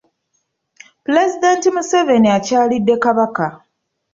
Pulezidenti 1.05 1.67
Museveni 1.75 2.29
akyalidde 2.37 2.95
Kabaka. 3.03 3.45